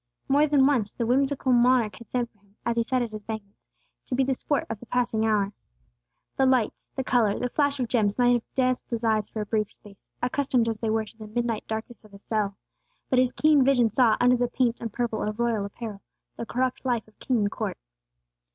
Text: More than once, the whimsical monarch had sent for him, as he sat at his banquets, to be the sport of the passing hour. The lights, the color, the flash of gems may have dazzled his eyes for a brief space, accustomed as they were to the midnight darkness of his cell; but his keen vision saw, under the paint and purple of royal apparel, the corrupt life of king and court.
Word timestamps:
More 0.27 0.47
than 0.47 0.65
once, 0.65 0.93
the 0.93 1.05
whimsical 1.05 1.51
monarch 1.53 1.97
had 1.97 2.09
sent 2.09 2.31
for 2.31 2.39
him, 2.39 2.55
as 2.65 2.75
he 2.75 2.83
sat 2.83 3.03
at 3.03 3.11
his 3.11 3.21
banquets, 3.21 3.69
to 4.07 4.15
be 4.15 4.23
the 4.23 4.33
sport 4.33 4.65
of 4.67 4.79
the 4.79 4.87
passing 4.87 5.27
hour. 5.27 5.53
The 6.37 6.47
lights, 6.47 6.87
the 6.95 7.03
color, 7.03 7.37
the 7.37 7.51
flash 7.51 7.79
of 7.79 7.87
gems 7.87 8.17
may 8.17 8.33
have 8.33 8.55
dazzled 8.55 8.89
his 8.89 9.03
eyes 9.03 9.29
for 9.29 9.41
a 9.41 9.45
brief 9.45 9.71
space, 9.71 10.03
accustomed 10.19 10.67
as 10.67 10.79
they 10.79 10.89
were 10.89 11.05
to 11.05 11.17
the 11.19 11.27
midnight 11.27 11.67
darkness 11.67 12.03
of 12.03 12.13
his 12.13 12.23
cell; 12.23 12.57
but 13.11 13.19
his 13.19 13.31
keen 13.31 13.63
vision 13.63 13.93
saw, 13.93 14.17
under 14.19 14.37
the 14.37 14.47
paint 14.47 14.81
and 14.81 14.91
purple 14.91 15.21
of 15.21 15.37
royal 15.39 15.65
apparel, 15.65 16.01
the 16.35 16.47
corrupt 16.47 16.83
life 16.83 17.07
of 17.07 17.19
king 17.19 17.37
and 17.37 17.51
court. 17.51 17.77